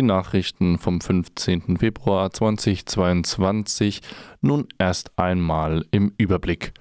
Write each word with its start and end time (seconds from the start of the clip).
Die 0.00 0.06
Nachrichten 0.06 0.78
vom 0.78 0.98
15. 0.98 1.76
Februar 1.76 2.30
2022 2.30 4.00
nun 4.40 4.66
erst 4.78 5.10
einmal 5.18 5.84
im 5.90 6.14
Überblick. 6.16 6.72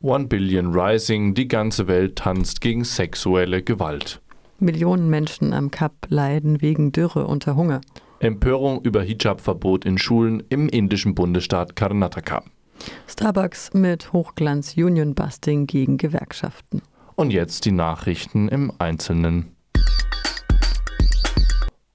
One 0.00 0.28
Billion 0.28 0.72
Rising, 0.72 1.34
die 1.34 1.48
ganze 1.48 1.88
Welt 1.88 2.14
tanzt 2.14 2.60
gegen 2.60 2.84
sexuelle 2.84 3.64
Gewalt. 3.64 4.20
Millionen 4.60 5.10
Menschen 5.10 5.52
am 5.52 5.72
Kap 5.72 6.06
leiden 6.08 6.62
wegen 6.62 6.92
Dürre 6.92 7.26
unter 7.26 7.56
Hunger. 7.56 7.80
Empörung 8.20 8.80
über 8.82 9.02
Hijab-Verbot 9.02 9.84
in 9.84 9.98
Schulen 9.98 10.44
im 10.50 10.68
indischen 10.68 11.16
Bundesstaat 11.16 11.74
Karnataka. 11.74 12.44
Starbucks 13.08 13.74
mit 13.74 14.12
Hochglanz 14.12 14.76
Union 14.76 15.16
Busting 15.16 15.66
gegen 15.66 15.96
Gewerkschaften. 15.96 16.80
Und 17.16 17.32
jetzt 17.32 17.64
die 17.64 17.72
Nachrichten 17.72 18.46
im 18.46 18.72
Einzelnen. 18.78 19.57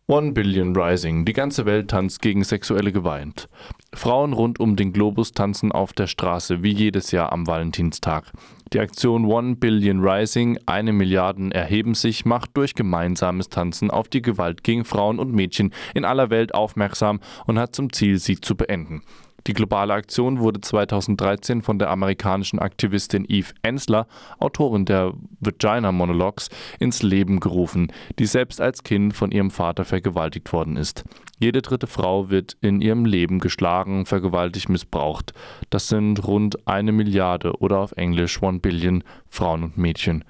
One 0.08 0.34
Billion 0.34 0.76
Rising. 0.76 1.24
Die 1.24 1.32
ganze 1.32 1.66
Welt 1.66 1.90
tanzt 1.92 2.22
gegen 2.22 2.44
sexuelle 2.44 2.92
Gewalt. 2.92 3.48
Frauen 3.94 4.34
rund 4.34 4.60
um 4.60 4.76
den 4.76 4.92
Globus 4.92 5.32
tanzen 5.32 5.72
auf 5.72 5.94
der 5.94 6.08
Straße 6.08 6.62
wie 6.62 6.74
jedes 6.74 7.12
Jahr 7.12 7.32
am 7.32 7.48
Valentinstag. 7.48 8.30
Die 8.74 8.82
Aktion 8.82 9.24
One 9.24 9.56
Billion 9.56 10.04
Rising, 10.04 10.60
eine 10.66 10.92
Milliarden 10.92 11.54
erheben 11.54 11.94
sich, 11.94 12.26
macht 12.26 12.50
durch 12.58 12.76
gemeinsames 12.76 13.48
Tanzen 13.48 13.92
auf 13.92 14.10
die 14.10 14.22
Gewalt 14.22 14.66
gegen 14.66 14.84
Frauen 14.84 15.20
und 15.20 15.32
Mädchen 15.32 15.74
in 15.94 16.04
aller 16.04 16.30
Welt 16.30 16.54
aufmerksam 16.54 17.22
und 17.46 17.58
hat 17.58 17.74
zum 17.74 17.94
Ziel, 17.94 18.20
sie 18.20 18.42
zu 18.42 18.58
beenden. 18.58 19.04
Die 19.46 19.54
globale 19.54 19.94
Aktion 19.94 20.40
wurde 20.40 20.62
2013 20.62 21.62
von 21.62 21.78
der 21.78 21.90
amerikanischen 21.90 22.60
Aktivistin 22.60 23.26
Eve 23.28 23.54
Ensler, 23.62 24.08
Autorin 24.40 24.86
der 24.86 25.14
Vagina 25.42 25.92
Monologues, 25.92 26.50
ins 26.80 27.04
Leben 27.04 27.42
gerufen, 27.42 27.92
die 28.20 28.26
selbst 28.26 28.62
als 28.62 28.84
Kind 28.84 29.14
von 29.14 29.32
ihrem 29.32 29.52
Vater 29.52 29.84
vergewaltigt 29.84 30.54
worden 30.54 30.78
ist. 30.78 31.04
Jede 31.40 31.62
dritte 31.62 31.88
Frau 31.88 32.30
wird 32.30 32.56
in 32.62 32.80
ihrem 32.80 33.04
Leben 33.04 33.40
geschlagen, 33.40 34.06
vergewaltigt, 34.06 34.70
missbraucht. 34.70 35.34
Das 35.70 35.90
sind 35.90 36.26
rund 36.26 36.66
eine 36.66 36.94
Milliarde 36.94 37.58
oder 37.60 37.80
auf 37.80 37.92
Englisch 37.94 38.42
One 38.42 38.60
Billion 38.60 39.04
Frauen 39.28 39.64
und 39.64 39.78
Mädchen. 39.78 40.24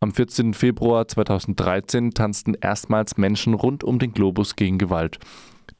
Am 0.00 0.12
14. 0.12 0.54
Februar 0.54 1.06
2013 1.06 2.12
tanzten 2.12 2.54
erstmals 2.54 3.16
Menschen 3.16 3.54
rund 3.54 3.84
um 3.84 3.98
den 3.98 4.12
Globus 4.12 4.56
gegen 4.56 4.78
Gewalt. 4.78 5.18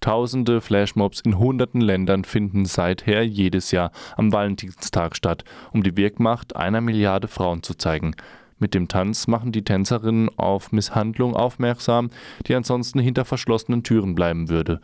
Tausende 0.00 0.60
Flashmobs 0.60 1.20
in 1.20 1.38
hunderten 1.38 1.80
Ländern 1.80 2.24
finden 2.24 2.64
seither 2.66 3.22
jedes 3.22 3.70
Jahr 3.70 3.90
am 4.16 4.32
Valentinstag 4.32 5.16
statt, 5.16 5.44
um 5.72 5.82
die 5.82 5.96
Wirkmacht 5.96 6.56
einer 6.56 6.80
Milliarde 6.80 7.28
Frauen 7.28 7.62
zu 7.62 7.74
zeigen. 7.74 8.14
Mit 8.58 8.74
dem 8.74 8.88
Tanz 8.88 9.26
machen 9.26 9.52
die 9.52 9.64
Tänzerinnen 9.64 10.30
auf 10.36 10.72
Misshandlung 10.72 11.34
aufmerksam, 11.34 12.10
die 12.46 12.54
ansonsten 12.54 12.98
hinter 12.98 13.24
verschlossenen 13.24 13.82
Türen 13.82 14.14
bleiben 14.14 14.48
würde. 14.48 14.80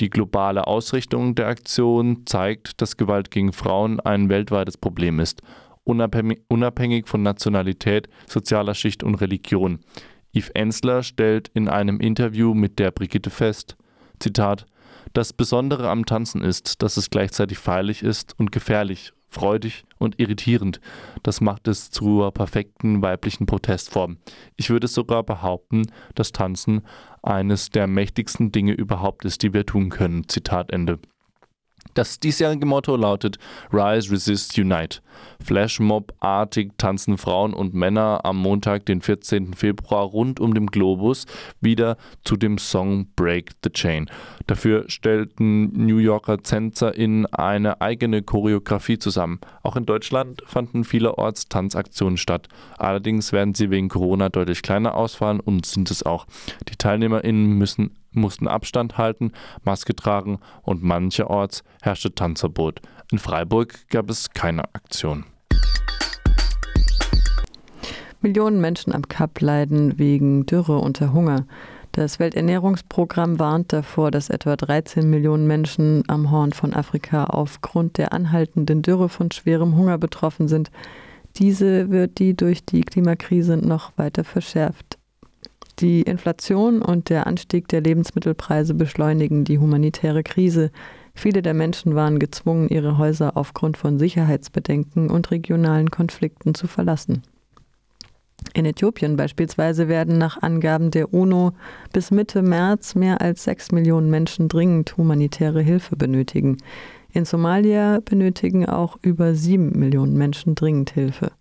Die 0.00 0.10
globale 0.10 0.66
Ausrichtung 0.66 1.34
der 1.34 1.48
Aktion 1.48 2.22
zeigt, 2.26 2.80
dass 2.80 2.96
Gewalt 2.96 3.30
gegen 3.30 3.52
Frauen 3.52 4.00
ein 4.00 4.28
weltweites 4.28 4.76
Problem 4.76 5.20
ist, 5.20 5.42
unabhängig 5.84 7.06
von 7.06 7.22
Nationalität, 7.22 8.08
sozialer 8.26 8.74
Schicht 8.74 9.02
und 9.02 9.16
Religion. 9.16 9.80
Yves 10.34 10.48
Ensler 10.50 11.02
stellt 11.02 11.48
in 11.54 11.68
einem 11.68 12.00
Interview 12.00 12.54
mit 12.54 12.78
der 12.78 12.90
Brigitte 12.90 13.30
fest, 13.30 13.76
Zitat, 14.22 14.66
das 15.14 15.32
Besondere 15.32 15.90
am 15.90 16.06
Tanzen 16.06 16.42
ist, 16.42 16.82
dass 16.82 16.96
es 16.96 17.10
gleichzeitig 17.10 17.58
feierlich 17.58 18.04
ist 18.04 18.38
und 18.38 18.52
gefährlich, 18.52 19.12
freudig 19.28 19.84
und 19.98 20.20
irritierend. 20.20 20.80
Das 21.24 21.40
macht 21.40 21.66
es 21.66 21.90
zur 21.90 22.32
perfekten 22.32 23.02
weiblichen 23.02 23.46
Protestform. 23.46 24.18
Ich 24.56 24.70
würde 24.70 24.86
sogar 24.86 25.24
behaupten, 25.24 25.90
dass 26.14 26.30
Tanzen 26.30 26.82
eines 27.20 27.70
der 27.70 27.88
mächtigsten 27.88 28.52
Dinge 28.52 28.74
überhaupt 28.74 29.24
ist, 29.24 29.42
die 29.42 29.52
wir 29.52 29.66
tun 29.66 29.90
können. 29.90 30.28
Zitat 30.28 30.70
Ende. 30.70 31.00
Das 31.94 32.18
diesjährige 32.18 32.66
Motto 32.66 32.96
lautet 32.96 33.38
Rise, 33.72 34.10
Resist, 34.10 34.58
Unite. 34.58 35.00
Flashmob-artig 35.44 36.72
tanzen 36.78 37.18
Frauen 37.18 37.52
und 37.52 37.74
Männer 37.74 38.20
am 38.24 38.38
Montag, 38.38 38.86
den 38.86 39.02
14. 39.02 39.54
Februar, 39.54 40.04
rund 40.04 40.40
um 40.40 40.54
den 40.54 40.66
Globus 40.66 41.26
wieder 41.60 41.96
zu 42.24 42.36
dem 42.36 42.58
Song 42.58 43.08
Break 43.16 43.50
the 43.62 43.70
Chain. 43.70 44.08
Dafür 44.46 44.88
stellten 44.88 45.86
New 45.86 45.98
Yorker 45.98 46.38
TänzerInnen 46.38 47.26
eine 47.26 47.80
eigene 47.80 48.22
Choreografie 48.22 48.98
zusammen. 48.98 49.40
Auch 49.62 49.76
in 49.76 49.86
Deutschland 49.86 50.42
fanden 50.46 50.84
vielerorts 50.84 51.48
Tanzaktionen 51.48 52.16
statt. 52.16 52.48
Allerdings 52.78 53.32
werden 53.32 53.54
sie 53.54 53.70
wegen 53.70 53.88
Corona 53.88 54.28
deutlich 54.28 54.62
kleiner 54.62 54.94
ausfallen 54.94 55.40
und 55.40 55.66
sind 55.66 55.90
es 55.90 56.04
auch. 56.04 56.26
Die 56.68 56.76
TeilnehmerInnen 56.76 57.52
müssen 57.58 57.96
mussten 58.12 58.48
Abstand 58.48 58.98
halten, 58.98 59.32
Maske 59.64 59.94
tragen 59.94 60.38
und 60.62 60.82
mancherorts 60.82 61.64
herrschte 61.82 62.14
Tanzverbot. 62.14 62.80
In 63.10 63.18
Freiburg 63.18 63.88
gab 63.88 64.10
es 64.10 64.30
keine 64.30 64.64
Aktion. 64.74 65.24
Millionen 68.20 68.60
Menschen 68.60 68.94
am 68.94 69.08
Kap 69.08 69.40
leiden 69.40 69.98
wegen 69.98 70.46
Dürre 70.46 70.78
unter 70.78 71.12
Hunger. 71.12 71.46
Das 71.92 72.18
Welternährungsprogramm 72.18 73.38
warnt 73.38 73.72
davor, 73.72 74.10
dass 74.10 74.30
etwa 74.30 74.56
13 74.56 75.10
Millionen 75.10 75.46
Menschen 75.46 76.04
am 76.06 76.30
Horn 76.30 76.52
von 76.52 76.72
Afrika 76.72 77.24
aufgrund 77.24 77.98
der 77.98 78.14
anhaltenden 78.14 78.80
Dürre 78.80 79.10
von 79.10 79.30
schwerem 79.30 79.76
Hunger 79.76 79.98
betroffen 79.98 80.48
sind. 80.48 80.70
Diese 81.36 81.90
wird 81.90 82.18
die 82.18 82.34
durch 82.34 82.64
die 82.64 82.80
Klimakrise 82.80 83.58
noch 83.58 83.92
weiter 83.98 84.24
verschärft. 84.24 84.98
Die 85.82 86.02
Inflation 86.02 86.80
und 86.80 87.10
der 87.10 87.26
Anstieg 87.26 87.66
der 87.66 87.80
Lebensmittelpreise 87.80 88.72
beschleunigen 88.72 89.42
die 89.42 89.58
humanitäre 89.58 90.22
Krise. 90.22 90.70
Viele 91.12 91.42
der 91.42 91.54
Menschen 91.54 91.96
waren 91.96 92.20
gezwungen, 92.20 92.68
ihre 92.68 92.98
Häuser 92.98 93.36
aufgrund 93.36 93.76
von 93.76 93.98
Sicherheitsbedenken 93.98 95.10
und 95.10 95.32
regionalen 95.32 95.90
Konflikten 95.90 96.54
zu 96.54 96.68
verlassen. 96.68 97.22
In 98.54 98.64
Äthiopien 98.64 99.16
beispielsweise 99.16 99.88
werden 99.88 100.18
nach 100.18 100.40
Angaben 100.40 100.92
der 100.92 101.12
UNO 101.12 101.50
bis 101.92 102.12
Mitte 102.12 102.42
März 102.42 102.94
mehr 102.94 103.20
als 103.20 103.42
sechs 103.42 103.72
Millionen 103.72 104.08
Menschen 104.08 104.46
dringend 104.46 104.96
humanitäre 104.96 105.62
Hilfe 105.62 105.96
benötigen. 105.96 106.58
In 107.12 107.24
Somalia 107.24 107.98
benötigen 108.04 108.66
auch 108.66 108.98
über 109.02 109.34
sieben 109.34 109.76
Millionen 109.80 110.16
Menschen 110.16 110.54
dringend 110.54 110.90
Hilfe. 110.90 111.32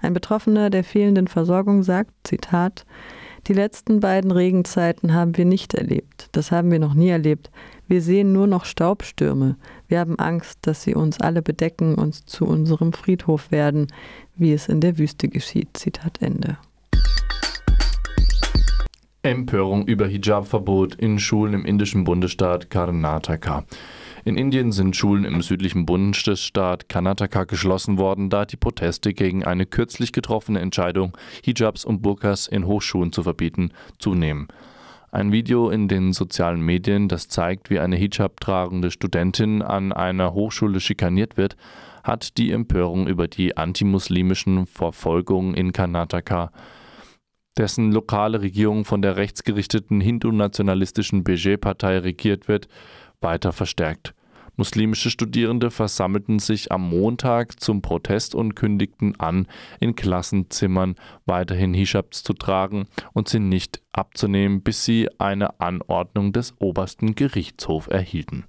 Ein 0.00 0.12
Betroffener 0.12 0.70
der 0.70 0.82
fehlenden 0.82 1.28
Versorgung 1.28 1.84
sagt, 1.84 2.10
Zitat, 2.24 2.84
die 3.46 3.52
letzten 3.52 4.00
beiden 4.00 4.32
Regenzeiten 4.32 5.14
haben 5.14 5.36
wir 5.36 5.44
nicht 5.44 5.74
erlebt. 5.74 6.28
Das 6.32 6.50
haben 6.50 6.70
wir 6.70 6.80
noch 6.80 6.94
nie 6.94 7.10
erlebt. 7.10 7.50
Wir 7.86 8.02
sehen 8.02 8.32
nur 8.32 8.48
noch 8.48 8.64
Staubstürme. 8.64 9.56
Wir 9.86 10.00
haben 10.00 10.18
Angst, 10.18 10.58
dass 10.62 10.82
sie 10.82 10.94
uns 10.94 11.20
alle 11.20 11.42
bedecken 11.42 11.94
und 11.94 12.28
zu 12.28 12.44
unserem 12.44 12.92
Friedhof 12.92 13.52
werden, 13.52 13.86
wie 14.34 14.52
es 14.52 14.68
in 14.68 14.80
der 14.80 14.98
Wüste 14.98 15.28
geschieht. 15.28 15.68
Zitat 15.74 16.20
Ende. 16.20 16.58
Empörung 19.22 19.86
über 19.86 20.06
Hijab-Verbot 20.06 20.94
in 20.96 21.18
Schulen 21.18 21.54
im 21.54 21.64
indischen 21.64 22.04
Bundesstaat 22.04 22.70
Karnataka. 22.70 23.64
In 24.26 24.36
Indien 24.36 24.72
sind 24.72 24.96
Schulen 24.96 25.24
im 25.24 25.40
südlichen 25.40 25.86
Bundesstaat 25.86 26.88
Karnataka 26.88 27.44
geschlossen 27.44 27.96
worden, 27.96 28.28
da 28.28 28.44
die 28.44 28.56
Proteste 28.56 29.14
gegen 29.14 29.44
eine 29.44 29.66
kürzlich 29.66 30.10
getroffene 30.10 30.58
Entscheidung, 30.58 31.16
Hijabs 31.44 31.84
und 31.84 32.02
Burkas 32.02 32.48
in 32.48 32.66
Hochschulen 32.66 33.12
zu 33.12 33.22
verbieten, 33.22 33.70
zunehmen. 34.00 34.48
Ein 35.12 35.30
Video 35.30 35.70
in 35.70 35.86
den 35.86 36.12
sozialen 36.12 36.60
Medien, 36.60 37.06
das 37.06 37.28
zeigt, 37.28 37.70
wie 37.70 37.78
eine 37.78 37.94
Hijab 37.94 38.40
tragende 38.40 38.90
Studentin 38.90 39.62
an 39.62 39.92
einer 39.92 40.34
Hochschule 40.34 40.80
schikaniert 40.80 41.36
wird, 41.36 41.56
hat 42.02 42.36
die 42.36 42.50
Empörung 42.50 43.06
über 43.06 43.28
die 43.28 43.56
antimuslimischen 43.56 44.66
Verfolgungen 44.66 45.54
in 45.54 45.72
Karnataka 45.72 46.50
dessen 47.56 47.90
lokale 47.90 48.42
Regierung 48.42 48.84
von 48.84 49.02
der 49.02 49.16
rechtsgerichteten 49.16 50.00
hindu-nationalistischen 50.00 51.24
BG-Partei 51.24 51.98
regiert 51.98 52.48
wird, 52.48 52.68
weiter 53.20 53.52
verstärkt. 53.52 54.14
Muslimische 54.56 55.10
Studierende 55.10 55.70
versammelten 55.70 56.38
sich 56.38 56.72
am 56.72 56.88
Montag 56.88 57.60
zum 57.60 57.82
Protest 57.82 58.34
und 58.34 58.54
kündigten 58.54 59.18
an, 59.20 59.46
in 59.80 59.94
Klassenzimmern 59.94 60.96
weiterhin 61.26 61.74
Hijabs 61.74 62.22
zu 62.22 62.32
tragen 62.32 62.86
und 63.12 63.28
sie 63.28 63.38
nicht 63.40 63.82
abzunehmen, 63.92 64.62
bis 64.62 64.84
sie 64.84 65.08
eine 65.18 65.60
Anordnung 65.60 66.32
des 66.32 66.54
obersten 66.58 67.14
Gerichtshofs 67.14 67.88
erhielten. 67.88 68.44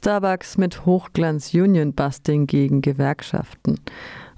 Starbucks 0.00 0.56
mit 0.56 0.86
Hochglanz 0.86 1.52
Union 1.52 1.92
Busting 1.92 2.46
gegen 2.46 2.80
Gewerkschaften. 2.80 3.78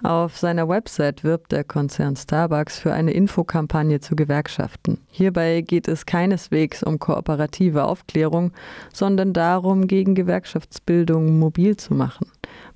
Auf 0.03 0.37
seiner 0.37 0.69
Website 0.69 1.23
wirbt 1.23 1.53
der 1.53 1.63
Konzern 1.63 2.17
Starbucks 2.17 2.81
für 2.81 2.93
eine 2.93 3.13
Infokampagne 3.13 4.01
zu 4.01 4.17
Gewerkschaften. 4.17 4.99
Hierbei 5.07 5.61
geht 5.61 5.87
es 5.87 6.05
keineswegs 6.05 6.83
um 6.83 6.99
kooperative 6.99 7.85
Aufklärung, 7.85 8.51
sondern 8.93 9.33
darum, 9.33 9.87
gegen 9.87 10.17
Gewerkschaftsbildung 10.17 11.39
mobil 11.39 11.77
zu 11.77 11.95
machen. 11.95 12.27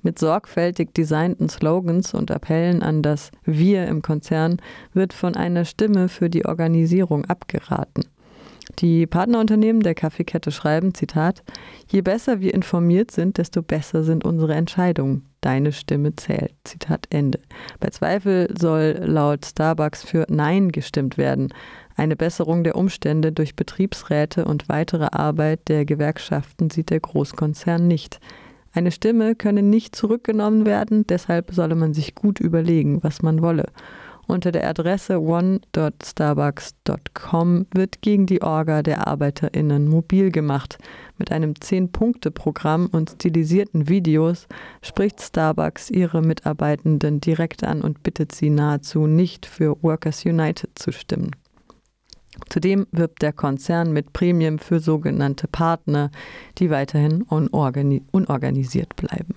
Mit 0.01 0.17
sorgfältig 0.17 0.93
designten 0.93 1.49
Slogans 1.49 2.13
und 2.13 2.31
Appellen 2.31 2.81
an 2.81 3.01
das 3.01 3.31
Wir 3.43 3.85
im 3.87 4.01
Konzern 4.01 4.61
wird 4.93 5.11
von 5.11 5.35
einer 5.35 5.65
Stimme 5.65 6.07
für 6.07 6.29
die 6.29 6.45
Organisierung 6.45 7.25
abgeraten. 7.25 8.05
Die 8.79 9.07
Partnerunternehmen 9.07 9.81
der 9.81 9.95
Kaffeekette 9.95 10.51
schreiben, 10.51 10.93
Zitat, 10.93 11.43
je 11.87 12.01
besser 12.01 12.41
wir 12.41 12.53
informiert 12.53 13.11
sind, 13.11 13.37
desto 13.37 13.61
besser 13.61 14.03
sind 14.03 14.25
unsere 14.25 14.53
Entscheidungen. 14.53 15.25
Deine 15.41 15.71
Stimme 15.71 16.15
zählt. 16.15 16.53
Zitat 16.63 17.07
Ende. 17.09 17.39
Bei 17.79 17.89
Zweifel 17.89 18.53
soll 18.57 18.99
laut 19.03 19.45
Starbucks 19.45 20.03
für 20.03 20.25
Nein 20.29 20.71
gestimmt 20.71 21.17
werden. 21.17 21.53
Eine 21.95 22.15
Besserung 22.15 22.63
der 22.63 22.75
Umstände 22.75 23.31
durch 23.31 23.55
Betriebsräte 23.55 24.45
und 24.45 24.69
weitere 24.69 25.07
Arbeit 25.11 25.67
der 25.69 25.85
Gewerkschaften 25.85 26.69
sieht 26.69 26.89
der 26.89 26.99
Großkonzern 26.99 27.87
nicht. 27.87 28.19
Eine 28.73 28.91
Stimme 28.91 29.35
könne 29.35 29.63
nicht 29.63 29.95
zurückgenommen 29.95 30.65
werden, 30.65 31.07
deshalb 31.07 31.51
solle 31.51 31.75
man 31.75 31.93
sich 31.93 32.13
gut 32.13 32.39
überlegen, 32.39 33.01
was 33.01 33.23
man 33.23 33.41
wolle. 33.41 33.65
Unter 34.27 34.51
der 34.51 34.67
Adresse 34.67 35.21
one.starbucks.com 35.21 37.67
wird 37.73 38.01
gegen 38.01 38.25
die 38.25 38.41
Orga 38.41 38.83
der 38.83 39.07
ArbeiterInnen 39.07 39.87
mobil 39.87 40.31
gemacht. 40.31 40.77
Mit 41.17 41.31
einem 41.31 41.53
10-Punkte-Programm 41.53 42.89
und 42.91 43.11
stilisierten 43.11 43.87
Videos 43.87 44.47
spricht 44.81 45.21
Starbucks 45.21 45.89
ihre 45.89 46.21
Mitarbeitenden 46.21 47.21
direkt 47.21 47.63
an 47.63 47.81
und 47.81 48.03
bittet 48.03 48.35
sie 48.35 48.49
nahezu 48.49 49.07
nicht 49.07 49.45
für 49.45 49.81
Workers 49.81 50.25
United 50.25 50.77
zu 50.77 50.91
stimmen. 50.91 51.31
Zudem 52.49 52.85
wirbt 52.91 53.21
der 53.21 53.31
Konzern 53.31 53.93
mit 53.93 54.11
Prämien 54.11 54.59
für 54.59 54.81
sogenannte 54.81 55.47
Partner, 55.47 56.11
die 56.57 56.69
weiterhin 56.69 57.21
unorganisiert 57.21 58.97
bleiben. 58.97 59.35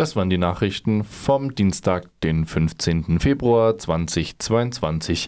Das 0.00 0.16
waren 0.16 0.30
die 0.30 0.38
Nachrichten 0.38 1.04
vom 1.04 1.54
Dienstag, 1.54 2.08
den 2.22 2.46
15. 2.46 3.20
Februar 3.20 3.76
2022. 3.76 5.18